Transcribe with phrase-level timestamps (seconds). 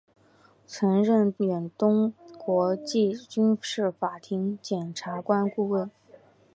[0.65, 5.91] 曾任远东国际军事法庭检察官顾问。